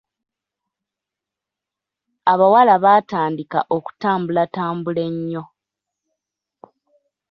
Abawala 2.31 2.73
baatandika 2.83 3.59
okutambulatambula 3.77 5.01
ennyo. 5.09 5.43